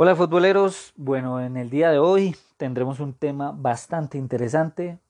Hola 0.00 0.14
futboleros, 0.14 0.92
bueno, 0.94 1.40
en 1.40 1.56
el 1.56 1.70
día 1.70 1.90
de 1.90 1.98
hoy 1.98 2.36
tendremos 2.56 3.00
un 3.00 3.14
tema 3.14 3.50
bastante 3.50 4.16
interesante 4.16 5.00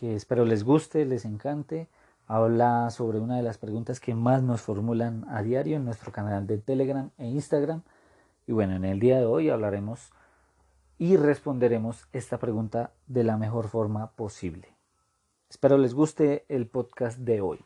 que 0.00 0.16
espero 0.16 0.46
les 0.46 0.64
guste, 0.64 1.04
les 1.04 1.26
encante. 1.26 1.88
Habla 2.26 2.88
sobre 2.88 3.18
una 3.18 3.36
de 3.36 3.42
las 3.42 3.58
preguntas 3.58 4.00
que 4.00 4.14
más 4.14 4.42
nos 4.42 4.62
formulan 4.62 5.26
a 5.28 5.42
diario 5.42 5.76
en 5.76 5.84
nuestro 5.84 6.10
canal 6.10 6.46
de 6.46 6.56
Telegram 6.56 7.10
e 7.18 7.26
Instagram. 7.26 7.82
Y 8.46 8.52
bueno, 8.52 8.74
en 8.74 8.86
el 8.86 8.98
día 8.98 9.18
de 9.18 9.26
hoy 9.26 9.50
hablaremos 9.50 10.10
y 10.96 11.18
responderemos 11.18 12.08
esta 12.14 12.38
pregunta 12.38 12.92
de 13.06 13.24
la 13.24 13.36
mejor 13.36 13.68
forma 13.68 14.12
posible. 14.12 14.74
Espero 15.50 15.76
les 15.76 15.92
guste 15.92 16.46
el 16.48 16.66
podcast 16.66 17.18
de 17.18 17.42
hoy. 17.42 17.62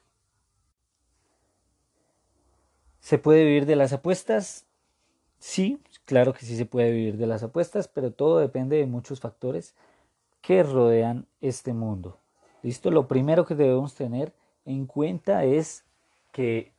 ¿Se 2.99 3.17
puede 3.17 3.45
vivir 3.45 3.65
de 3.65 3.77
las 3.77 3.93
apuestas? 3.93 4.68
Sí, 5.39 5.81
claro 6.05 6.33
que 6.33 6.45
sí 6.45 6.57
se 6.57 6.67
puede 6.67 6.91
vivir 6.91 7.17
de 7.17 7.27
las 7.27 7.43
apuestas, 7.43 7.89
pero 7.89 8.13
todo 8.13 8.39
depende 8.39 8.77
de 8.77 8.87
muchos 8.87 9.21
factores 9.21 9.75
que 10.41 10.63
rodean 10.63 11.27
este 11.41 11.73
mundo. 11.73 12.19
¿Listo? 12.63 12.91
Lo 12.91 13.07
primero 13.07 13.47
que 13.47 13.55
debemos 13.55 13.95
tener 13.95 14.33
en 14.65 14.87
cuenta 14.87 15.45
es 15.45 15.85
que 16.33 16.73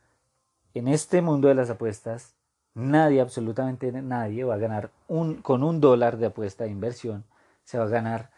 en 0.73 0.87
este 0.87 1.21
mundo 1.21 1.47
de 1.47 1.55
las 1.55 1.69
apuestas 1.69 2.35
nadie, 2.73 3.21
absolutamente 3.21 3.91
nadie 3.91 4.43
va 4.43 4.55
a 4.55 4.59
ganar 4.59 4.91
un, 5.07 5.41
con 5.41 5.63
un 5.63 5.81
dólar 5.81 6.17
de 6.17 6.27
apuesta 6.27 6.65
de 6.65 6.71
inversión, 6.71 7.23
se 7.63 7.77
va 7.77 7.85
a 7.85 7.89
ganar 7.89 8.31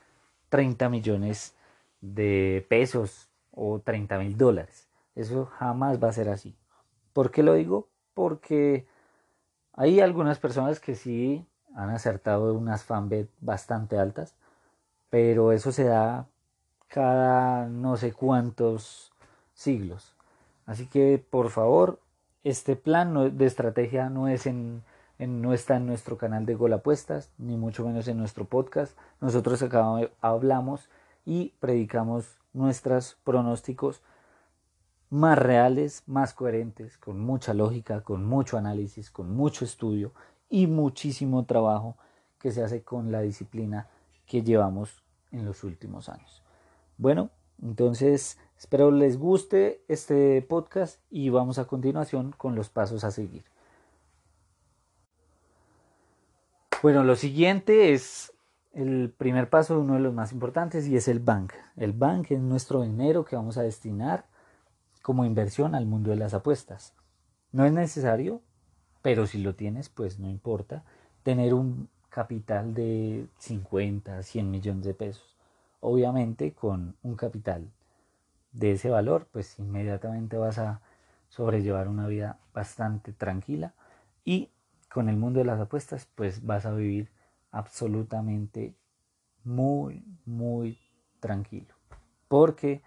30 0.49 0.89
millones 0.89 1.55
de 2.01 2.65
pesos 2.69 3.29
o 3.51 3.79
30 3.79 4.17
mil 4.19 4.37
dólares. 4.37 4.87
Eso 5.15 5.45
jamás 5.45 6.01
va 6.01 6.09
a 6.09 6.13
ser 6.13 6.29
así. 6.29 6.55
¿Por 7.13 7.31
qué 7.31 7.43
lo 7.43 7.53
digo? 7.53 7.87
Porque 8.13 8.85
hay 9.73 9.99
algunas 9.99 10.39
personas 10.39 10.79
que 10.79 10.95
sí 10.95 11.45
han 11.75 11.89
acertado 11.89 12.53
unas 12.53 12.83
fanbet 12.83 13.29
bastante 13.39 13.97
altas, 13.97 14.35
pero 15.09 15.51
eso 15.51 15.71
se 15.71 15.85
da 15.85 16.27
cada 16.87 17.67
no 17.67 17.97
sé 17.97 18.11
cuántos 18.11 19.11
siglos. 19.53 20.13
Así 20.65 20.85
que 20.87 21.23
por 21.29 21.49
favor, 21.49 21.99
este 22.43 22.75
plan 22.75 23.37
de 23.37 23.45
estrategia 23.45 24.09
no 24.09 24.27
es 24.27 24.45
en, 24.45 24.83
no 25.19 25.53
está 25.53 25.77
en 25.77 25.85
nuestro 25.85 26.17
canal 26.17 26.45
de 26.45 26.55
Gol 26.55 26.73
Apuestas, 26.73 27.29
ni 27.37 27.55
mucho 27.55 27.85
menos 27.85 28.07
en 28.07 28.17
nuestro 28.17 28.45
podcast. 28.45 28.97
Nosotros 29.19 29.61
acá 29.61 29.85
hablamos 30.21 30.89
y 31.25 31.53
predicamos 31.59 32.37
nuestros 32.53 33.17
pronósticos 33.23 34.01
más 35.11 35.37
reales, 35.37 36.03
más 36.07 36.33
coherentes, 36.33 36.97
con 36.97 37.19
mucha 37.19 37.53
lógica, 37.53 38.01
con 38.01 38.25
mucho 38.25 38.57
análisis, 38.57 39.11
con 39.11 39.35
mucho 39.35 39.65
estudio 39.65 40.13
y 40.49 40.67
muchísimo 40.67 41.45
trabajo 41.45 41.97
que 42.39 42.51
se 42.51 42.63
hace 42.63 42.81
con 42.81 43.11
la 43.11 43.21
disciplina 43.21 43.87
que 44.25 44.41
llevamos 44.41 45.03
en 45.31 45.45
los 45.45 45.63
últimos 45.63 46.07
años. 46.09 46.41
Bueno, 46.97 47.29
entonces 47.61 48.39
espero 48.57 48.89
les 48.89 49.17
guste 49.17 49.83
este 49.89 50.41
podcast 50.41 50.99
y 51.09 51.29
vamos 51.29 51.59
a 51.59 51.65
continuación 51.65 52.33
con 52.37 52.55
los 52.55 52.69
pasos 52.69 53.03
a 53.03 53.11
seguir. 53.11 53.43
Bueno, 56.81 57.03
lo 57.03 57.15
siguiente 57.15 57.93
es 57.93 58.33
el 58.73 59.13
primer 59.15 59.49
paso, 59.49 59.77
uno 59.77 59.95
de 59.95 59.99
los 59.99 60.13
más 60.13 60.31
importantes, 60.31 60.87
y 60.87 60.95
es 60.95 61.09
el 61.09 61.19
bank. 61.19 61.53
El 61.75 61.91
bank 61.91 62.31
es 62.31 62.39
nuestro 62.39 62.81
dinero 62.81 63.25
que 63.25 63.35
vamos 63.35 63.57
a 63.57 63.63
destinar 63.63 64.30
como 65.01 65.25
inversión 65.25 65.75
al 65.75 65.85
mundo 65.85 66.11
de 66.11 66.17
las 66.17 66.33
apuestas. 66.33 66.93
No 67.51 67.65
es 67.65 67.73
necesario, 67.73 68.41
pero 69.01 69.27
si 69.27 69.39
lo 69.39 69.55
tienes, 69.55 69.89
pues 69.89 70.19
no 70.19 70.29
importa, 70.29 70.83
tener 71.23 71.53
un 71.53 71.89
capital 72.09 72.73
de 72.73 73.27
50, 73.37 74.21
100 74.21 74.51
millones 74.51 74.85
de 74.85 74.93
pesos. 74.93 75.35
Obviamente 75.79 76.53
con 76.53 76.95
un 77.01 77.15
capital 77.15 77.71
de 78.51 78.73
ese 78.73 78.89
valor, 78.89 79.27
pues 79.31 79.57
inmediatamente 79.59 80.37
vas 80.37 80.57
a 80.59 80.81
sobrellevar 81.29 81.87
una 81.87 82.07
vida 82.07 82.37
bastante 82.53 83.13
tranquila 83.13 83.73
y 84.25 84.49
con 84.91 85.07
el 85.07 85.15
mundo 85.15 85.39
de 85.39 85.45
las 85.45 85.59
apuestas, 85.59 86.05
pues 86.15 86.45
vas 86.45 86.65
a 86.65 86.73
vivir 86.73 87.09
absolutamente 87.51 88.75
muy, 89.43 90.03
muy 90.25 90.77
tranquilo. 91.19 91.73
Porque 92.27 92.81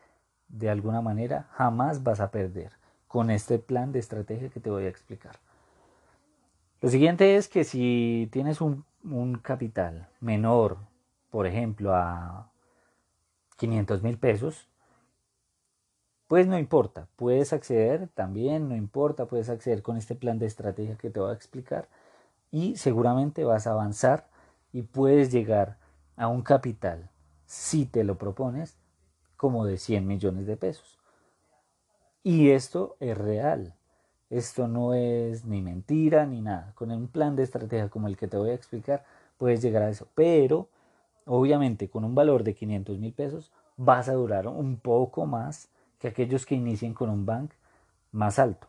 de 0.55 0.71
alguna 0.71 1.01
manera 1.01 1.49
jamás 1.53 2.03
vas 2.03 2.21
a 2.21 2.31
perder 2.31 2.73
con 3.09 3.31
este 3.31 3.59
plan 3.59 3.93
de 3.93 3.99
estrategia 3.99 4.51
que 4.51 4.61
te 4.61 4.71
voy 4.71 4.85
a 4.85 4.89
explicar. 4.89 5.37
Lo 6.81 6.89
siguiente 6.89 7.37
es 7.37 7.49
que 7.49 7.65
si 7.65 8.29
tienes 8.31 8.61
un, 8.61 8.85
capital 9.43 10.09
menor, 10.21 10.79
por 11.31 11.47
ejemplo, 11.47 11.95
a 11.95 12.51
500 13.57 14.03
mil 14.03 14.19
pesos, 14.19 14.69
pues 16.29 16.47
no 16.47 16.59
importa, 16.59 17.07
puedes 17.17 17.53
acceder 17.53 18.09
también, 18.09 18.69
no 18.69 18.77
importa, 18.77 19.27
puedes 19.27 19.51
acceder 19.51 19.83
con 19.83 19.97
este 19.97 20.15
plan 20.15 20.39
de 20.39 20.47
estrategia 20.47 20.97
que 20.97 21.11
te 21.11 21.21
voy 21.21 21.31
a 21.31 21.35
explicar 21.35 21.89
y 22.51 22.77
seguramente 22.77 23.45
vas 23.45 23.67
a 23.67 23.73
avanzar 23.73 24.27
y 24.73 24.83
puedes 24.83 25.31
llegar 25.31 25.77
a 26.17 26.29
un 26.29 26.43
capital, 26.43 27.11
si 27.47 27.87
te 27.87 28.05
lo 28.05 28.17
propones, 28.17 28.77
como 29.45 29.67
de 29.67 29.77
100 29.77 30.07
millones 30.07 30.47
de 30.47 30.57
pesos. 30.57 30.99
Y 32.23 32.49
esto 32.49 32.97
es 32.99 33.19
real. 33.19 33.75
Esto 34.31 34.69
no 34.69 34.95
es 34.95 35.45
ni 35.45 35.61
mentira 35.61 36.25
ni 36.25 36.41
nada. 36.41 36.73
Con 36.75 36.91
un 36.91 37.09
plan 37.09 37.37
de 37.37 37.43
estrategia 37.43 37.91
como 37.91 38.09
el 38.09 38.17
que 38.17 38.27
te 38.27 38.39
voy 38.39 38.49
a 38.49 38.55
explicar, 38.55 39.05
puedes 39.37 39.61
llegar 39.61 39.83
a 39.83 39.91
eso. 39.91 40.09
Pero, 40.15 40.71
obviamente, 41.27 41.91
con 41.91 42.07
un 42.07 42.15
valor 42.15 42.43
de 42.43 42.55
500 42.55 42.99
mil 42.99 43.13
pesos, 43.13 43.53
vas 43.77 44.09
a 44.09 44.15
durar 44.15 44.49
un 44.49 44.79
poco 44.79 45.27
más 45.27 45.69
que 45.99 46.09
aquellos 46.09 46.47
que 46.47 46.55
inicien 46.55 46.95
con 46.95 47.11
un 47.11 47.27
bank 47.27 47.51
más 48.13 48.39
alto. 48.39 48.67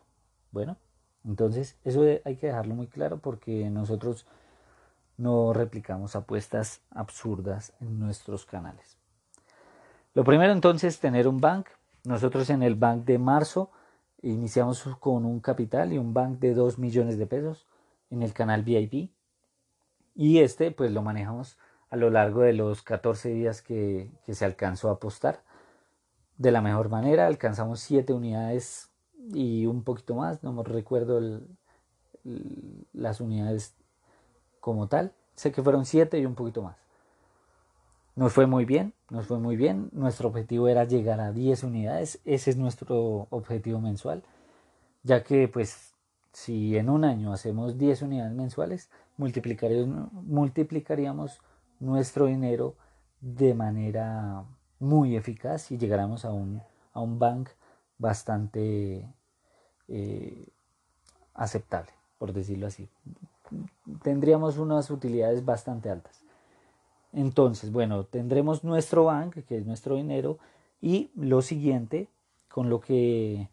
Bueno, 0.52 0.76
entonces 1.24 1.78
eso 1.84 2.02
hay 2.02 2.36
que 2.36 2.48
dejarlo 2.48 2.74
muy 2.74 2.88
claro 2.88 3.16
porque 3.16 3.70
nosotros 3.70 4.26
no 5.16 5.54
replicamos 5.54 6.16
apuestas 6.16 6.82
absurdas 6.90 7.72
en 7.80 7.98
nuestros 7.98 8.44
canales. 8.44 8.95
Lo 10.16 10.24
primero 10.24 10.50
entonces 10.50 10.98
tener 10.98 11.28
un 11.28 11.42
bank. 11.42 11.66
Nosotros 12.04 12.48
en 12.48 12.62
el 12.62 12.74
bank 12.74 13.04
de 13.04 13.18
marzo 13.18 13.70
iniciamos 14.22 14.82
con 14.98 15.26
un 15.26 15.40
capital 15.40 15.92
y 15.92 15.98
un 15.98 16.14
bank 16.14 16.38
de 16.38 16.54
2 16.54 16.78
millones 16.78 17.18
de 17.18 17.26
pesos 17.26 17.66
en 18.08 18.22
el 18.22 18.32
canal 18.32 18.62
VIP. 18.62 19.10
Y 20.14 20.38
este 20.38 20.70
pues 20.70 20.90
lo 20.90 21.02
manejamos 21.02 21.58
a 21.90 21.96
lo 21.96 22.08
largo 22.08 22.40
de 22.40 22.54
los 22.54 22.80
14 22.80 23.28
días 23.28 23.60
que, 23.60 24.10
se 24.26 24.44
alcanzó 24.46 24.88
a 24.88 24.92
apostar. 24.92 25.42
De 26.38 26.50
la 26.50 26.62
mejor 26.62 26.88
manera 26.88 27.26
alcanzamos 27.26 27.80
7 27.80 28.14
unidades 28.14 28.88
y 29.34 29.66
un 29.66 29.84
poquito 29.84 30.14
más, 30.14 30.42
no 30.42 30.54
me 30.54 30.62
recuerdo 30.62 31.20
las 32.94 33.20
unidades 33.20 33.74
como 34.60 34.88
tal. 34.88 35.12
Sé 35.34 35.52
que 35.52 35.62
fueron 35.62 35.84
7 35.84 36.18
y 36.18 36.24
un 36.24 36.36
poquito 36.36 36.62
más. 36.62 36.85
Nos 38.16 38.32
fue 38.32 38.46
muy 38.46 38.64
bien, 38.64 38.94
nos 39.10 39.26
fue 39.26 39.38
muy 39.38 39.56
bien. 39.56 39.90
Nuestro 39.92 40.28
objetivo 40.28 40.68
era 40.68 40.84
llegar 40.84 41.20
a 41.20 41.32
10 41.32 41.64
unidades. 41.64 42.18
Ese 42.24 42.50
es 42.50 42.56
nuestro 42.56 43.26
objetivo 43.28 43.78
mensual. 43.78 44.22
Ya 45.02 45.22
que 45.22 45.48
pues 45.48 45.92
si 46.32 46.78
en 46.78 46.88
un 46.88 47.04
año 47.04 47.34
hacemos 47.34 47.76
10 47.76 48.02
unidades 48.02 48.32
mensuales, 48.32 48.88
multiplicaríamos, 49.18 50.10
multiplicaríamos 50.12 51.42
nuestro 51.78 52.24
dinero 52.24 52.74
de 53.20 53.52
manera 53.52 54.44
muy 54.78 55.14
eficaz 55.14 55.70
y 55.70 55.76
llegáramos 55.76 56.24
a 56.24 56.32
un, 56.32 56.62
a 56.94 57.00
un 57.00 57.18
bank 57.18 57.50
bastante 57.98 59.06
eh, 59.88 60.48
aceptable, 61.34 61.92
por 62.16 62.32
decirlo 62.32 62.66
así. 62.66 62.88
Tendríamos 64.02 64.56
unas 64.56 64.90
utilidades 64.90 65.44
bastante 65.44 65.90
altas. 65.90 66.25
Entonces, 67.16 67.72
bueno, 67.72 68.04
tendremos 68.04 68.62
nuestro 68.62 69.04
bank, 69.06 69.36
que 69.46 69.56
es 69.56 69.64
nuestro 69.64 69.96
dinero, 69.96 70.38
y 70.82 71.10
lo 71.16 71.40
siguiente, 71.40 72.08
con 72.48 72.68
lo 72.68 72.80
que 72.80 73.48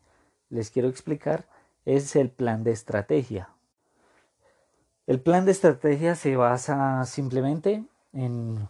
les 0.49 0.69
quiero 0.69 0.89
explicar, 0.89 1.45
es 1.85 2.17
el 2.17 2.29
plan 2.29 2.65
de 2.65 2.71
estrategia. 2.71 3.47
El 5.07 5.21
plan 5.21 5.45
de 5.45 5.53
estrategia 5.53 6.15
se 6.15 6.35
basa 6.35 7.05
simplemente 7.05 7.85
en 8.11 8.67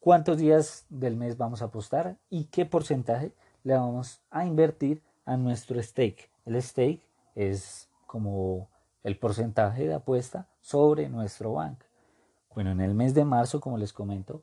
cuántos 0.00 0.38
días 0.38 0.86
del 0.88 1.16
mes 1.16 1.36
vamos 1.36 1.60
a 1.60 1.66
apostar 1.66 2.16
y 2.30 2.44
qué 2.44 2.64
porcentaje 2.64 3.32
le 3.62 3.74
vamos 3.74 4.22
a 4.30 4.46
invertir 4.46 5.02
a 5.26 5.36
nuestro 5.36 5.82
stake. 5.82 6.30
El 6.46 6.60
stake 6.62 7.06
es 7.34 7.90
como 8.06 8.70
el 9.04 9.18
porcentaje 9.18 9.86
de 9.86 9.94
apuesta 9.94 10.46
sobre 10.62 11.10
nuestro 11.10 11.52
bank. 11.52 11.78
Bueno, 12.54 12.70
en 12.70 12.80
el 12.80 12.94
mes 12.94 13.14
de 13.14 13.24
marzo, 13.24 13.60
como 13.60 13.78
les 13.78 13.92
comento, 13.92 14.42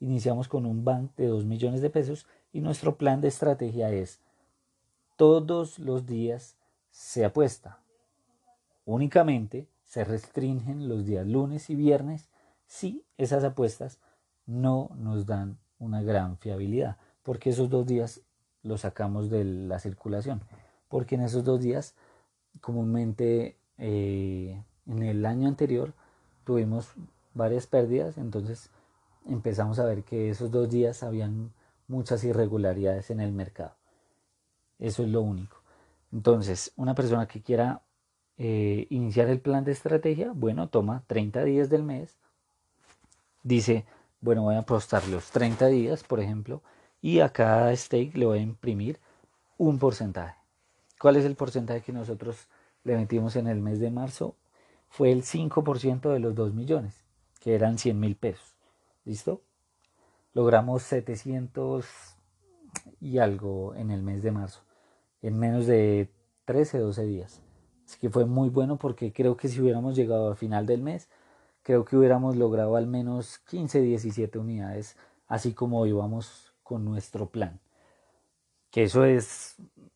iniciamos 0.00 0.46
con 0.46 0.66
un 0.66 0.84
bank 0.84 1.14
de 1.16 1.26
2 1.26 1.46
millones 1.46 1.80
de 1.80 1.90
pesos 1.90 2.26
y 2.52 2.60
nuestro 2.60 2.96
plan 2.96 3.20
de 3.20 3.28
estrategia 3.28 3.90
es 3.90 4.20
todos 5.16 5.78
los 5.78 6.06
días 6.06 6.56
se 6.90 7.24
apuesta. 7.24 7.80
Únicamente 8.84 9.68
se 9.84 10.04
restringen 10.04 10.88
los 10.88 11.06
días 11.06 11.26
lunes 11.26 11.70
y 11.70 11.74
viernes 11.74 12.28
si 12.66 13.04
esas 13.16 13.42
apuestas 13.42 14.00
no 14.44 14.90
nos 14.96 15.24
dan 15.24 15.58
una 15.78 16.02
gran 16.02 16.36
fiabilidad, 16.36 16.98
porque 17.22 17.50
esos 17.50 17.70
dos 17.70 17.86
días 17.86 18.20
los 18.62 18.82
sacamos 18.82 19.30
de 19.30 19.44
la 19.44 19.78
circulación, 19.78 20.42
porque 20.88 21.14
en 21.14 21.22
esos 21.22 21.44
dos 21.44 21.60
días 21.60 21.94
comúnmente 22.60 23.56
eh, 23.78 24.62
en 24.86 25.02
el 25.02 25.24
año 25.24 25.48
anterior 25.48 25.94
tuvimos 26.44 26.94
varias 27.36 27.66
pérdidas, 27.66 28.18
entonces 28.18 28.70
empezamos 29.28 29.78
a 29.78 29.84
ver 29.84 30.02
que 30.02 30.30
esos 30.30 30.50
dos 30.50 30.70
días 30.70 31.02
habían 31.02 31.52
muchas 31.88 32.24
irregularidades 32.24 33.10
en 33.10 33.20
el 33.20 33.32
mercado. 33.32 33.74
Eso 34.78 35.02
es 35.02 35.08
lo 35.08 35.20
único. 35.20 35.56
Entonces, 36.12 36.72
una 36.76 36.94
persona 36.94 37.26
que 37.26 37.42
quiera 37.42 37.82
eh, 38.38 38.86
iniciar 38.90 39.28
el 39.28 39.40
plan 39.40 39.64
de 39.64 39.72
estrategia, 39.72 40.32
bueno, 40.34 40.68
toma 40.68 41.02
30 41.06 41.44
días 41.44 41.70
del 41.70 41.82
mes, 41.82 42.16
dice, 43.42 43.84
bueno, 44.20 44.42
voy 44.42 44.56
a 44.56 44.60
apostar 44.60 45.06
los 45.08 45.30
30 45.30 45.66
días, 45.66 46.02
por 46.02 46.20
ejemplo, 46.20 46.62
y 47.00 47.20
a 47.20 47.28
cada 47.28 47.74
stake 47.76 48.16
le 48.16 48.26
voy 48.26 48.38
a 48.38 48.42
imprimir 48.42 48.98
un 49.58 49.78
porcentaje. 49.78 50.36
¿Cuál 50.98 51.16
es 51.16 51.24
el 51.24 51.36
porcentaje 51.36 51.82
que 51.82 51.92
nosotros 51.92 52.48
le 52.84 52.96
metimos 52.96 53.36
en 53.36 53.46
el 53.46 53.60
mes 53.60 53.78
de 53.80 53.90
marzo? 53.90 54.34
Fue 54.88 55.12
el 55.12 55.22
5% 55.22 56.12
de 56.12 56.18
los 56.18 56.34
2 56.34 56.54
millones, 56.54 57.05
que 57.46 57.54
eran 57.54 57.78
100 57.78 58.00
mil 58.00 58.16
pesos. 58.16 58.56
¿Listo? 59.04 59.40
Logramos 60.34 60.82
700 60.82 61.86
y 63.00 63.18
algo 63.18 63.72
en 63.76 63.92
el 63.92 64.02
mes 64.02 64.24
de 64.24 64.32
marzo, 64.32 64.62
en 65.22 65.38
menos 65.38 65.68
de 65.68 66.10
13, 66.46 66.78
12 66.78 67.06
días. 67.06 67.40
Así 67.84 68.00
que 68.00 68.10
fue 68.10 68.24
muy 68.24 68.48
bueno 68.48 68.78
porque 68.78 69.12
creo 69.12 69.36
que 69.36 69.46
si 69.46 69.60
hubiéramos 69.60 69.94
llegado 69.94 70.26
al 70.26 70.34
final 70.34 70.66
del 70.66 70.82
mes, 70.82 71.08
creo 71.62 71.84
que 71.84 71.96
hubiéramos 71.96 72.34
logrado 72.34 72.74
al 72.74 72.88
menos 72.88 73.38
15, 73.48 73.80
17 73.80 74.40
unidades, 74.40 74.96
así 75.28 75.52
como 75.54 75.86
íbamos 75.86 76.52
con 76.64 76.84
nuestro 76.84 77.28
plan. 77.28 77.60
Que 78.72 78.82
eso 78.82 79.04
es 79.04 79.54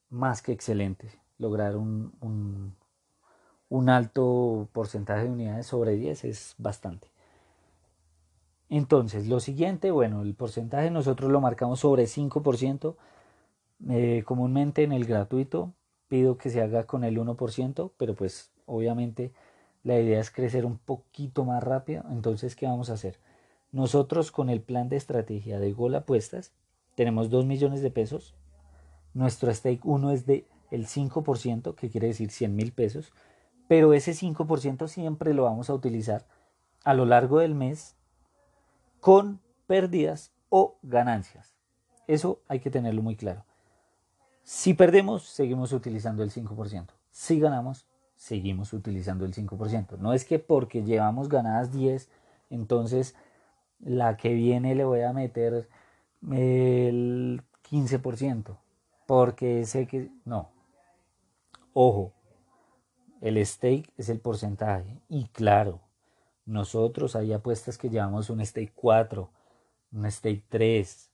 más 0.09 0.41
que 0.41 0.53
excelente, 0.53 1.11
lograr 1.37 1.77
un, 1.77 2.13
un, 2.21 2.77
un 3.69 3.89
alto 3.89 4.69
porcentaje 4.73 5.25
de 5.25 5.31
unidades 5.31 5.67
sobre 5.67 5.97
10 5.97 6.25
es 6.27 6.55
bastante. 6.57 7.11
Entonces, 8.71 9.27
lo 9.27 9.41
siguiente, 9.41 9.91
bueno, 9.91 10.23
el 10.23 10.35
porcentaje 10.35 10.91
nosotros 10.91 11.31
lo 11.31 11.41
marcamos 11.41 11.81
sobre 11.81 12.05
5%. 12.07 12.97
Eh, 13.89 14.23
comúnmente 14.25 14.85
en 14.85 14.93
el 14.93 15.07
gratuito 15.07 15.73
pido 16.09 16.39
que 16.39 16.51
se 16.51 16.63
haga 16.63 16.85
con 16.85 17.03
el 17.03 17.19
1%, 17.19 17.93
pero 17.97 18.15
pues 18.15 18.53
obviamente 18.67 19.33
la 19.83 19.99
idea 19.99 20.21
es 20.21 20.31
crecer 20.31 20.65
un 20.65 20.79
poquito 20.79 21.45
más 21.45 21.63
rápido. 21.65 22.05
Entonces, 22.11 22.55
¿qué 22.55 22.67
vamos 22.67 22.91
a 22.91 22.95
hacer? 22.95 23.19
Nosotros 23.73 24.31
con 24.31 24.51
el 24.51 24.61
plan 24.61 24.89
de 24.89 24.97
estrategia 24.97 25.59
de 25.59 25.73
Gol 25.73 25.97
Apuestas 25.97 26.53
tenemos 26.95 27.29
2 27.29 27.47
millones 27.47 27.83
de 27.83 27.91
pesos. 27.91 28.35
Nuestro 29.15 29.53
stake 29.53 29.85
1 29.85 30.13
es 30.13 30.27
de 30.27 30.47
el 30.71 30.87
5%, 30.87 31.75
que 31.75 31.91
quiere 31.91 32.09
decir 32.09 32.31
100 32.31 32.55
mil 32.55 32.73
pesos. 32.73 33.13
Pero 33.67 33.95
ese 33.95 34.13
5% 34.13 34.87
siempre 34.87 35.35
lo 35.35 35.45
vamos 35.45 35.71
a 35.71 35.75
utilizar 35.75 36.27
a 36.85 36.95
lo 36.95 37.05
largo 37.05 37.41
del 37.41 37.55
mes 37.55 37.97
con 39.01 39.41
pérdidas 39.67 40.33
o 40.49 40.77
ganancias. 40.83 41.55
Eso 42.07 42.41
hay 42.49 42.61
que 42.61 42.71
tenerlo 42.71 43.03
muy 43.03 43.17
claro. 43.17 43.45
Si 44.43 44.75
perdemos, 44.75 45.25
seguimos 45.25 45.73
utilizando 45.73 46.23
el 46.23 46.31
5%. 46.31 46.89
Si 47.11 47.39
ganamos, 47.39 47.87
seguimos 48.17 48.73
utilizando 48.73 49.25
el 49.25 49.35
5%. 49.35 49.99
No 49.99 50.13
es 50.13 50.25
que 50.25 50.39
porque 50.39 50.83
llevamos 50.83 51.29
ganadas 51.29 51.73
10, 51.73 52.11
entonces 52.51 53.15
la 53.79 54.17
que 54.17 54.35
viene 54.35 54.75
le 54.75 54.85
voy 54.85 55.03
a 55.03 55.13
meter 55.13 55.69
el 56.31 57.43
15%. 57.71 58.57
Porque 59.07 59.65
sé 59.65 59.87
que... 59.87 60.11
No. 60.25 60.51
Ojo. 61.73 62.13
El 63.21 63.45
stake 63.45 63.93
es 63.97 64.09
el 64.09 64.21
porcentaje. 64.21 65.01
Y 65.09 65.27
claro, 65.29 65.81
nosotros 66.51 67.15
hay 67.15 67.33
apuestas 67.33 67.79
que 67.79 67.89
llevamos 67.89 68.29
un 68.29 68.45
stake 68.45 68.73
4, 68.75 69.31
un 69.93 70.11
stake 70.11 70.45
3, 70.49 71.11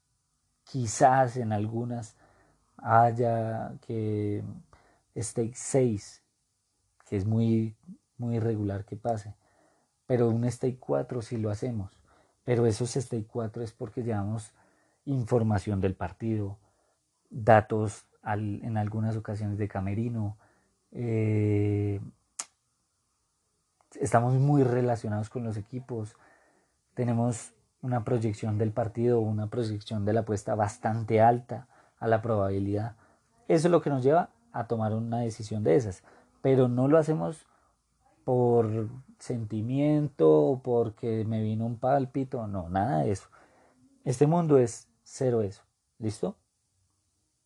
quizás 0.65 1.37
en 1.37 1.53
algunas 1.53 2.17
haya 2.79 3.75
que 3.87 4.43
stake 5.15 5.55
6, 5.55 6.23
que 7.07 7.17
es 7.17 7.27
muy, 7.27 7.77
muy 8.17 8.37
irregular 8.37 8.87
que 8.87 8.97
pase, 8.97 9.35
pero 10.07 10.31
un 10.31 10.51
stake 10.51 10.79
4 10.79 11.21
sí 11.21 11.37
lo 11.37 11.51
hacemos, 11.51 11.93
pero 12.43 12.65
esos 12.67 12.95
stake 12.95 13.27
4 13.27 13.63
es 13.63 13.73
porque 13.73 14.03
llevamos 14.03 14.53
información 15.05 15.83
del 15.83 15.95
partido, 15.95 16.59
datos 17.29 18.07
en 18.25 18.79
algunas 18.79 19.17
ocasiones 19.17 19.59
de 19.59 19.69
camerino, 19.69 20.39
eh, 20.93 22.01
estamos 24.01 24.35
muy 24.35 24.63
relacionados 24.63 25.31
con 25.31 25.45
los 25.45 25.57
equipos, 25.57 26.17
tenemos 26.95 27.53
una 27.83 28.05
proyección 28.05 28.59
del 28.59 28.73
partido, 28.73 29.21
una 29.21 29.49
proyección 29.49 30.05
de 30.05 30.13
la 30.13 30.21
apuesta 30.21 30.55
bastante 30.55 31.21
alta 31.21 31.69
a 31.99 32.09
la 32.09 32.23
probabilidad. 32.23 32.97
Eso 33.49 33.69
es 33.69 33.73
lo 33.73 33.81
que 33.81 33.91
nos 33.91 34.03
lleva 34.03 34.31
a 34.53 34.67
tomar 34.67 34.95
una 34.95 35.21
decisión 35.21 35.63
de 35.63 35.77
esas, 35.77 36.03
pero 36.43 36.69
no 36.69 36.89
lo 36.89 36.99
hacemos 36.99 37.47
por 38.25 38.89
sentimiento 39.19 40.29
o 40.29 40.63
porque 40.63 41.25
me 41.25 41.43
vino 41.43 41.65
un 41.65 41.79
pálpito, 41.79 42.47
no, 42.47 42.69
nada 42.69 43.03
de 43.03 43.13
eso. 43.13 43.29
Este 44.05 44.27
mundo 44.27 44.59
es 44.59 44.89
cero 45.05 45.43
eso, 45.43 45.63
¿listo? 45.99 46.37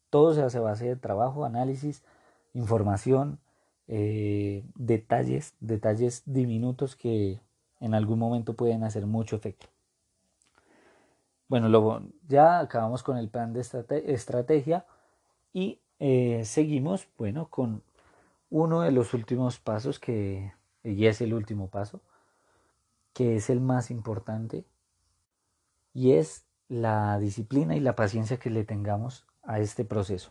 Todo 0.09 0.35
se 0.35 0.43
hace 0.43 0.59
a 0.59 0.63
base 0.63 0.87
de 0.87 0.97
trabajo, 0.97 1.45
análisis, 1.45 2.03
información, 2.55 3.39
eh, 3.93 4.63
detalles, 4.77 5.55
detalles 5.59 6.23
diminutos 6.25 6.95
que 6.95 7.41
en 7.81 7.95
algún 7.95 8.21
momento 8.21 8.55
pueden 8.55 8.85
hacer 8.85 9.05
mucho 9.05 9.35
efecto. 9.35 9.67
Bueno, 11.49 11.69
luego 11.69 12.03
ya 12.29 12.61
acabamos 12.61 13.03
con 13.03 13.17
el 13.17 13.29
plan 13.29 13.53
de 13.53 13.63
estrategia 14.07 14.87
y 15.53 15.81
eh, 15.99 16.43
seguimos, 16.45 17.09
bueno, 17.19 17.49
con 17.51 17.83
uno 18.49 18.83
de 18.83 18.93
los 18.93 19.13
últimos 19.13 19.59
pasos 19.59 19.99
que, 19.99 20.53
y 20.85 21.07
es 21.07 21.21
el 21.21 21.35
último 21.35 21.67
paso, 21.67 22.01
que 23.13 23.35
es 23.35 23.51
el 23.51 23.61
más 23.61 23.91
importante, 23.91 24.65
y 25.93 26.13
es 26.13 26.45
la 26.69 27.19
disciplina 27.19 27.75
y 27.75 27.81
la 27.81 27.97
paciencia 27.97 28.37
que 28.37 28.51
le 28.51 28.63
tengamos 28.63 29.27
a 29.43 29.59
este 29.59 29.85
proceso. 29.85 30.31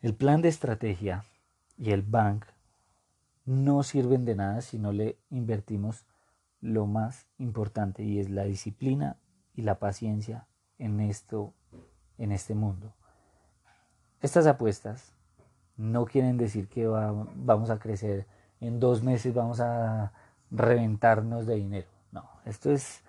El 0.00 0.14
plan 0.14 0.40
de 0.40 0.48
estrategia 0.48 1.24
y 1.76 1.90
el 1.90 2.02
bank 2.02 2.46
no 3.44 3.82
sirven 3.82 4.24
de 4.24 4.34
nada 4.34 4.60
si 4.60 4.78
no 4.78 4.92
le 4.92 5.18
invertimos 5.30 6.06
lo 6.60 6.86
más 6.86 7.26
importante 7.38 8.02
y 8.02 8.18
es 8.18 8.30
la 8.30 8.44
disciplina 8.44 9.18
y 9.54 9.62
la 9.62 9.78
paciencia 9.78 10.46
en 10.78 11.00
esto 11.00 11.52
en 12.16 12.32
este 12.32 12.54
mundo. 12.54 12.94
Estas 14.20 14.46
apuestas 14.46 15.12
no 15.76 16.06
quieren 16.06 16.38
decir 16.38 16.68
que 16.68 16.86
vamos 16.86 17.70
a 17.70 17.78
crecer 17.78 18.26
en 18.60 18.80
dos 18.80 19.02
meses 19.02 19.34
vamos 19.34 19.60
a 19.60 20.12
reventarnos 20.50 21.46
de 21.46 21.56
dinero. 21.56 21.88
No, 22.12 22.28
esto 22.44 22.70
es 22.70 23.02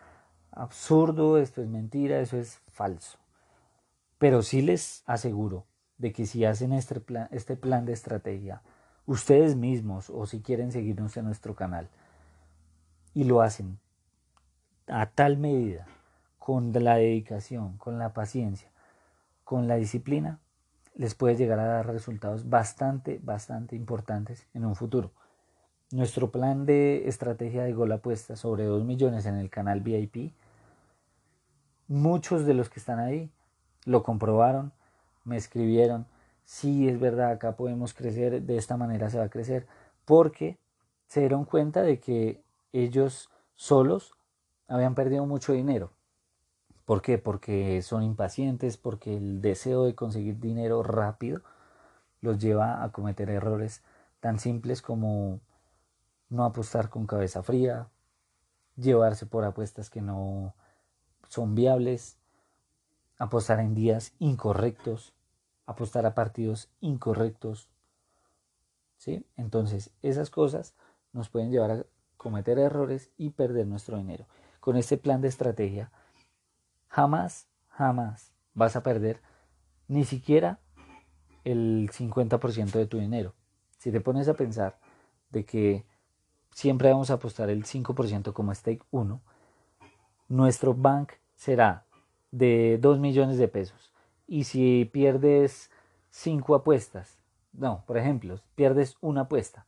absurdo, 0.51 1.38
esto 1.38 1.62
es 1.62 1.67
mentira, 1.67 2.19
eso 2.19 2.38
es 2.38 2.60
falso. 2.67 3.17
Pero 4.17 4.41
sí 4.41 4.62
les 4.62 5.03
aseguro 5.05 5.65
de 5.98 6.12
que 6.12 6.25
si 6.25 6.46
hacen 6.46 6.74
este 6.74 7.00
plan, 7.00 7.28
este 7.32 7.56
plan 7.56 7.86
de 7.86 7.94
estrategia, 7.94 8.62
ustedes 9.06 9.56
mismos 9.56 10.10
o 10.10 10.25
si 10.25 10.42
quieren 10.42 10.72
seguirnos 10.72 11.16
en 11.18 11.25
nuestro 11.25 11.56
canal 11.56 11.90
y 13.14 13.24
lo 13.24 13.42
hacen 13.42 13.80
a 14.88 15.08
tal 15.08 15.38
medida, 15.38 15.88
con 16.46 16.72
la 16.74 16.98
dedicación, 16.98 17.75
con 17.78 17.98
la 17.98 18.14
paciencia, 18.14 18.70
con 19.44 19.68
la 19.68 19.78
disciplina, 19.78 20.38
les 20.94 21.16
puede 21.16 21.36
llegar 21.36 21.58
a 21.58 21.66
dar 21.66 21.88
resultados 21.88 22.50
bastante, 22.50 23.20
bastante 23.24 23.75
importantes 23.75 24.46
en 24.54 24.64
un 24.64 24.75
futuro. 24.75 25.12
Nuestro 25.90 26.30
plan 26.30 26.68
de 26.68 27.08
estrategia 27.08 27.64
de 27.64 27.74
gol 27.74 27.92
apuesta 27.92 28.36
sobre 28.36 28.66
2 28.66 28.84
millones 28.86 29.25
en 29.25 29.38
el 29.38 29.50
canal 29.50 29.82
VIP, 29.82 30.34
muchos 31.88 32.46
de 32.46 32.54
los 32.54 32.70
que 32.70 32.80
están 32.80 33.00
ahí 33.00 33.32
lo 33.86 34.04
comprobaron, 34.04 34.72
me 35.25 35.36
escribieron, 35.38 36.08
sí 36.46 36.88
es 36.88 37.00
verdad, 37.00 37.32
acá 37.32 37.58
podemos 37.58 37.94
crecer, 37.94 38.41
de 38.41 38.58
esta 38.58 38.77
manera 38.77 39.10
se 39.10 39.17
va 39.17 39.25
a 39.25 39.29
crecer, 39.29 39.67
porque 40.05 40.58
se 41.08 41.20
dieron 41.20 41.46
cuenta 41.46 41.82
de 41.82 42.00
que 42.00 42.44
ellos 42.72 43.29
solos 43.55 44.13
habían 44.67 44.96
perdido 44.96 45.25
mucho 45.25 45.53
dinero. 45.53 45.91
¿Por 46.86 47.01
qué? 47.01 47.17
Porque 47.17 47.82
son 47.82 48.03
impacientes, 48.03 48.77
porque 48.77 49.17
el 49.17 49.41
deseo 49.41 49.86
de 49.86 49.96
conseguir 49.96 50.39
dinero 50.39 50.84
rápido 50.84 51.41
los 52.22 52.38
lleva 52.39 52.84
a 52.84 52.91
cometer 52.91 53.29
errores 53.29 53.84
tan 54.20 54.39
simples 54.39 54.82
como 54.82 55.39
no 56.29 56.46
apostar 56.46 56.89
con 56.89 57.08
cabeza 57.08 57.44
fría, 57.44 57.88
llevarse 58.75 59.25
por 59.25 59.46
apuestas 59.46 59.89
que 59.89 60.01
no 60.01 60.53
son 61.27 61.55
viables, 61.55 62.17
apostar 63.17 63.60
en 63.60 63.74
días 63.74 64.13
incorrectos, 64.20 65.13
apostar 65.65 66.05
a 66.05 66.15
partidos 66.15 66.69
incorrectos. 66.81 67.69
¿Sí? 68.98 69.25
Entonces, 69.38 69.91
esas 70.01 70.29
cosas 70.29 70.74
nos 71.13 71.29
pueden 71.29 71.51
llevar 71.51 71.72
a 71.72 71.86
cometer 72.17 72.57
errores 72.57 73.12
y 73.17 73.31
perder 73.31 73.67
nuestro 73.67 73.98
dinero. 73.98 74.25
Con 74.60 74.77
este 74.77 74.98
plan 74.98 75.22
de 75.22 75.27
estrategia, 75.27 75.91
jamás, 76.88 77.48
jamás 77.69 78.31
vas 78.53 78.75
a 78.75 78.84
perder 78.84 79.22
ni 79.88 80.05
siquiera 80.05 80.60
el 81.43 81.89
50% 81.91 82.72
de 82.72 82.88
tu 82.88 82.98
dinero. 82.98 83.34
Si 83.77 83.91
te 83.91 84.01
pones 84.01 84.27
a 84.27 84.34
pensar 84.34 84.79
de 85.29 85.45
que 85.45 85.86
siempre 86.51 86.89
vamos 86.89 87.12
a 87.12 87.15
apostar 87.15 87.50
el 87.50 87.65
5% 87.65 88.34
como 88.34 88.55
stake 88.55 88.84
1, 88.91 89.22
nuestro 90.29 90.74
bank 90.74 91.12
será 91.36 91.86
de 92.31 92.79
2 92.81 93.00
millones 93.00 93.38
de 93.38 93.48
pesos. 93.48 93.93
Y 94.27 94.46
si 94.46 94.86
pierdes 94.86 95.70
5 96.10 96.55
apuestas, 96.55 97.17
no, 97.53 97.84
por 97.86 97.98
ejemplo, 97.98 98.39
pierdes 98.55 98.98
una 99.01 99.22
apuesta, 99.22 99.65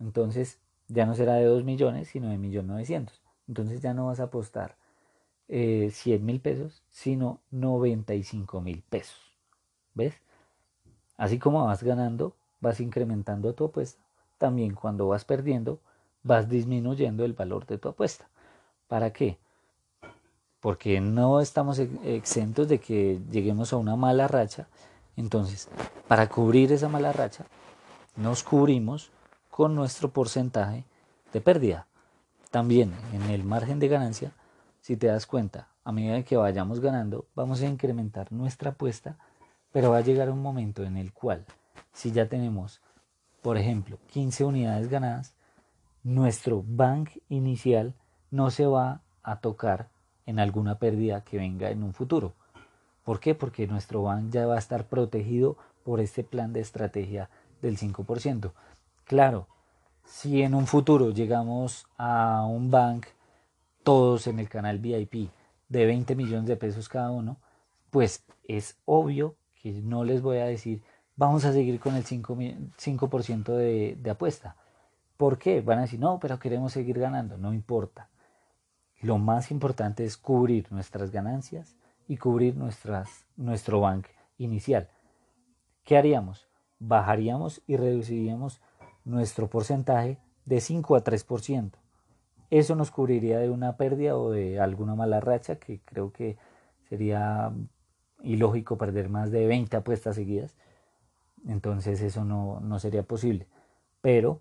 entonces 0.00 0.60
ya 0.88 1.06
no 1.06 1.14
será 1.14 1.34
de 1.34 1.44
2 1.44 1.64
millones, 1.64 2.08
sino 2.08 2.28
de 2.28 2.38
1.900.000. 2.38 3.10
Entonces 3.48 3.80
ya 3.80 3.94
no 3.94 4.06
vas 4.06 4.20
a 4.20 4.24
apostar 4.24 4.76
eh, 5.48 5.90
100 5.92 6.24
mil 6.24 6.40
pesos, 6.40 6.82
sino 6.90 7.40
95 7.50 8.60
mil 8.60 8.82
pesos. 8.82 9.18
¿Ves? 9.94 10.14
Así 11.16 11.38
como 11.38 11.64
vas 11.64 11.82
ganando, 11.82 12.34
vas 12.60 12.80
incrementando 12.80 13.54
tu 13.54 13.66
apuesta. 13.66 14.02
También 14.38 14.74
cuando 14.74 15.08
vas 15.08 15.24
perdiendo, 15.24 15.80
vas 16.22 16.48
disminuyendo 16.48 17.24
el 17.24 17.34
valor 17.34 17.66
de 17.66 17.78
tu 17.78 17.88
apuesta. 17.88 18.28
¿Para 18.88 19.12
qué? 19.12 19.38
Porque 20.64 20.98
no 21.02 21.42
estamos 21.42 21.78
exentos 21.78 22.68
de 22.68 22.80
que 22.80 23.20
lleguemos 23.30 23.74
a 23.74 23.76
una 23.76 23.96
mala 23.96 24.28
racha. 24.28 24.66
Entonces, 25.14 25.68
para 26.08 26.30
cubrir 26.30 26.72
esa 26.72 26.88
mala 26.88 27.12
racha, 27.12 27.44
nos 28.16 28.42
cubrimos 28.42 29.10
con 29.50 29.74
nuestro 29.74 30.08
porcentaje 30.08 30.84
de 31.34 31.42
pérdida. 31.42 31.86
También 32.50 32.94
en 33.12 33.28
el 33.28 33.44
margen 33.44 33.78
de 33.78 33.88
ganancia, 33.88 34.32
si 34.80 34.96
te 34.96 35.08
das 35.08 35.26
cuenta, 35.26 35.68
a 35.84 35.92
medida 35.92 36.22
que 36.22 36.38
vayamos 36.38 36.80
ganando, 36.80 37.26
vamos 37.34 37.60
a 37.60 37.66
incrementar 37.66 38.32
nuestra 38.32 38.70
apuesta, 38.70 39.18
pero 39.70 39.90
va 39.90 39.98
a 39.98 40.00
llegar 40.00 40.30
un 40.30 40.40
momento 40.40 40.82
en 40.82 40.96
el 40.96 41.12
cual, 41.12 41.44
si 41.92 42.10
ya 42.10 42.26
tenemos, 42.26 42.80
por 43.42 43.58
ejemplo, 43.58 43.98
15 44.14 44.44
unidades 44.44 44.88
ganadas, 44.88 45.34
nuestro 46.02 46.64
bank 46.66 47.10
inicial 47.28 47.92
no 48.30 48.50
se 48.50 48.64
va 48.64 49.02
a 49.22 49.40
tocar 49.40 49.92
en 50.26 50.38
alguna 50.38 50.78
pérdida 50.78 51.22
que 51.22 51.38
venga 51.38 51.70
en 51.70 51.82
un 51.82 51.92
futuro. 51.92 52.34
¿Por 53.04 53.20
qué? 53.20 53.34
Porque 53.34 53.66
nuestro 53.66 54.02
bank 54.02 54.30
ya 54.30 54.46
va 54.46 54.56
a 54.56 54.58
estar 54.58 54.86
protegido 54.86 55.56
por 55.84 56.00
este 56.00 56.24
plan 56.24 56.52
de 56.52 56.60
estrategia 56.60 57.28
del 57.60 57.76
5%. 57.76 58.52
Claro, 59.04 59.46
si 60.04 60.42
en 60.42 60.54
un 60.54 60.66
futuro 60.66 61.10
llegamos 61.10 61.86
a 61.98 62.44
un 62.46 62.70
bank, 62.70 63.06
todos 63.82 64.26
en 64.26 64.38
el 64.38 64.48
canal 64.48 64.78
VIP, 64.78 65.30
de 65.68 65.86
20 65.86 66.14
millones 66.14 66.46
de 66.46 66.56
pesos 66.56 66.88
cada 66.88 67.10
uno, 67.10 67.36
pues 67.90 68.24
es 68.48 68.76
obvio 68.84 69.36
que 69.62 69.72
no 69.72 70.04
les 70.04 70.22
voy 70.22 70.38
a 70.38 70.44
decir, 70.44 70.82
vamos 71.16 71.44
a 71.44 71.52
seguir 71.52 71.80
con 71.80 71.94
el 71.94 72.04
5%, 72.04 73.52
de, 73.52 73.96
de 74.00 74.10
apuesta 74.10 74.56
¿Por 75.16 75.38
qué? 75.38 75.60
Van 75.60 75.78
a 75.78 75.82
decir, 75.82 76.00
no, 76.00 76.18
pero 76.18 76.38
queremos 76.38 76.72
seguir 76.72 76.98
ganando. 76.98 77.38
No 77.38 77.54
importa. 77.54 78.08
Lo 79.04 79.18
más 79.18 79.50
importante 79.50 80.06
es 80.06 80.16
cubrir 80.16 80.72
nuestras 80.72 81.10
ganancias 81.10 81.76
y 82.08 82.16
cubrir 82.16 82.56
nuestro 82.56 83.80
bank 83.80 84.06
inicial. 84.38 84.88
¿Qué 85.84 85.98
haríamos? 85.98 86.48
Bajaríamos 86.78 87.60
y 87.66 87.76
reduciríamos 87.76 88.62
nuestro 89.04 89.50
porcentaje 89.50 90.16
de 90.46 90.58
5 90.62 90.96
a 90.96 91.04
3%. 91.04 91.72
Eso 92.48 92.76
nos 92.76 92.90
cubriría 92.90 93.38
de 93.40 93.50
una 93.50 93.76
pérdida 93.76 94.16
o 94.16 94.30
de 94.30 94.58
alguna 94.58 94.94
mala 94.94 95.20
racha, 95.20 95.56
que 95.56 95.82
creo 95.84 96.10
que 96.10 96.38
sería 96.88 97.52
ilógico 98.22 98.78
perder 98.78 99.10
más 99.10 99.30
de 99.30 99.46
20 99.46 99.76
apuestas 99.76 100.14
seguidas. 100.14 100.56
Entonces 101.46 102.00
eso 102.00 102.24
no, 102.24 102.58
no 102.60 102.78
sería 102.78 103.02
posible. 103.02 103.48
Pero 104.00 104.40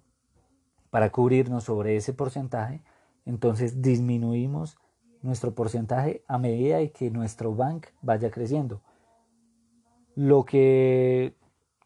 para 0.90 1.10
cubrirnos 1.10 1.66
sobre 1.66 1.98
ese 1.98 2.14
porcentaje, 2.14 2.82
entonces 3.26 3.82
disminuimos 3.82 4.78
nuestro 5.22 5.56
porcentaje 5.56 6.24
a 6.28 6.38
medida 6.38 6.78
de 6.78 6.92
que 6.92 7.10
nuestro 7.10 7.56
bank 7.56 7.88
vaya 8.02 8.30
creciendo. 8.30 8.82
Lo 10.16 10.46
que 10.46 11.34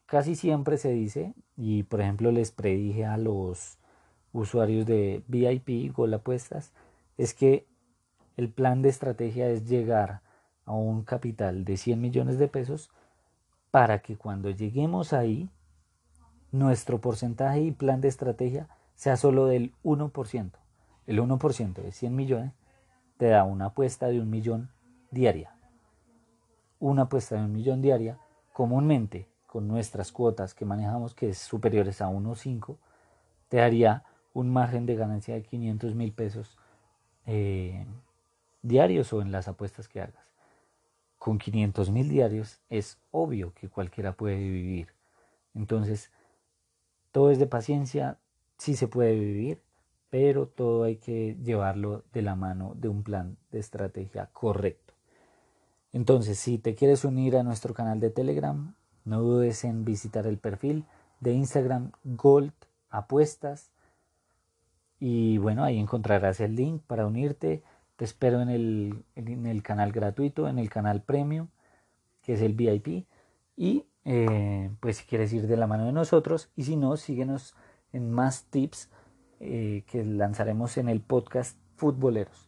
casi 0.06 0.36
siempre 0.36 0.78
se 0.78 0.92
dice, 0.92 1.34
y 1.56 1.84
por 1.84 2.02
ejemplo 2.02 2.32
les 2.32 2.52
predije 2.52 3.06
a 3.06 3.18
los 3.18 3.78
usuarios 4.34 4.86
de 4.86 5.24
VIP, 5.28 5.94
Gol 5.96 6.14
Apuestas, 6.14 6.74
es 7.18 7.34
que 7.34 7.68
el 8.36 8.50
plan 8.50 8.82
de 8.82 8.90
estrategia 8.90 9.50
es 9.50 9.68
llegar 9.68 10.22
a 10.66 10.74
un 10.74 11.04
capital 11.04 11.64
de 11.64 11.78
100 11.78 12.02
millones 12.02 12.38
de 12.38 12.48
pesos 12.48 12.92
para 13.72 14.00
que 14.00 14.18
cuando 14.18 14.50
lleguemos 14.50 15.14
ahí, 15.14 15.50
nuestro 16.52 17.00
porcentaje 17.00 17.62
y 17.62 17.72
plan 17.72 18.02
de 18.02 18.08
estrategia 18.08 18.68
sea 18.96 19.18
solo 19.18 19.46
del 19.46 19.74
1%. 19.84 20.52
El 21.08 21.20
1% 21.20 21.82
de 21.82 21.92
100 21.92 22.16
millones 22.16 22.54
te 23.18 23.28
da 23.28 23.44
una 23.44 23.68
apuesta 23.68 24.08
de 24.08 24.20
un 24.20 24.30
millón 24.30 24.70
diaria. 25.10 25.56
Una 26.80 27.04
apuesta 27.04 27.36
de 27.36 27.46
un 27.46 27.54
millón 27.54 27.82
diaria, 27.82 28.20
comúnmente 28.54 29.28
con 29.48 29.68
nuestras 29.68 30.12
cuotas 30.12 30.54
que 30.54 30.66
manejamos, 30.66 31.16
que 31.16 31.30
es 31.30 31.38
superiores 31.40 32.02
a 32.02 32.10
1.5, 32.10 32.78
te 33.48 33.58
daría 33.58 34.04
un 34.34 34.52
margen 34.52 34.86
de 34.86 34.96
ganancia 34.96 35.34
de 35.34 35.44
500 35.44 35.96
mil 35.96 36.12
pesos 36.12 36.58
eh, 37.26 37.86
diarios 38.62 39.12
o 39.14 39.22
en 39.22 39.32
las 39.32 39.48
apuestas 39.48 39.88
que 39.88 40.02
hagas. 40.02 40.28
Con 41.18 41.40
500 41.40 41.90
mil 41.90 42.10
diarios 42.10 42.60
es 42.70 43.00
obvio 43.12 43.54
que 43.54 43.70
cualquiera 43.70 44.12
puede 44.12 44.38
vivir. 44.38 44.90
Entonces, 45.56 46.12
todo 47.12 47.32
es 47.32 47.40
de 47.40 47.48
paciencia, 47.48 48.20
sí 48.58 48.76
se 48.76 48.88
puede 48.88 49.16
vivir, 49.16 49.62
pero 50.10 50.48
todo 50.48 50.84
hay 50.84 50.98
que 50.98 51.38
llevarlo 51.44 52.04
de 52.14 52.22
la 52.22 52.36
mano 52.36 52.74
de 52.76 52.90
un 52.90 53.04
plan 53.04 53.38
de 53.52 53.60
estrategia 53.60 54.30
correcto. 54.32 54.94
Entonces, 55.94 56.38
si 56.40 56.58
te 56.58 56.76
quieres 56.76 57.06
unir 57.06 57.38
a 57.38 57.44
nuestro 57.44 57.74
canal 57.74 58.00
de 58.00 58.10
Telegram, 58.10 58.74
no 59.06 59.22
dudes 59.22 59.64
en 59.64 59.86
visitar 59.86 60.28
el 60.28 60.38
perfil 60.38 60.86
de 61.20 61.34
Instagram 61.34 61.92
Gold 62.04 62.54
Apuestas. 62.90 63.72
Y 65.00 65.38
bueno, 65.38 65.64
ahí 65.64 65.80
encontrarás 65.80 66.40
el 66.40 66.56
link 66.56 66.82
para 66.86 67.06
unirte. 67.06 67.64
Te 67.96 68.06
espero 68.06 68.42
en 68.42 68.50
el, 68.50 69.04
en 69.16 69.46
el 69.46 69.64
canal 69.64 69.92
gratuito, 69.92 70.48
en 70.48 70.60
el 70.60 70.70
canal 70.70 71.02
premium, 71.02 71.48
que 72.22 72.34
es 72.34 72.42
el 72.42 72.54
VIP. 72.54 73.06
Y 73.56 73.86
eh, 74.06 74.70
pues 74.80 74.98
si 74.98 75.06
quieres 75.06 75.34
ir 75.34 75.48
de 75.48 75.58
la 75.58 75.68
mano 75.68 75.86
de 75.86 75.92
nosotros, 75.92 76.50
y 76.56 76.64
si 76.64 76.76
no, 76.76 76.96
síguenos 76.98 77.56
en 77.92 78.12
más 78.12 78.46
tips 78.46 78.90
eh, 79.40 79.84
que 79.88 80.04
lanzaremos 80.04 80.78
en 80.78 80.90
el 80.90 81.02
podcast 81.02 81.58
Futboleros. 81.76 82.48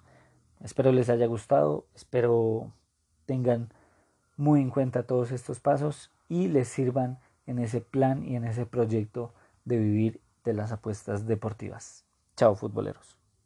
Espero 0.62 0.92
les 0.92 1.10
haya 1.10 1.26
gustado, 1.28 1.86
espero 1.96 2.74
tengan 3.26 3.70
muy 4.38 4.62
en 4.62 4.70
cuenta 4.70 5.04
todos 5.04 5.32
estos 5.32 5.60
pasos 5.60 6.12
y 6.28 6.48
les 6.48 6.68
sirvan 6.68 7.20
en 7.46 7.60
ese 7.60 7.82
plan 7.82 8.26
y 8.26 8.36
en 8.36 8.46
ese 8.46 8.66
proyecto 8.66 9.34
de 9.66 9.78
vivir 9.78 10.22
de 10.44 10.54
las 10.54 10.72
apuestas 10.72 11.28
deportivas. 11.28 12.06
Chao 12.36 12.56
futboleros. 12.56 13.19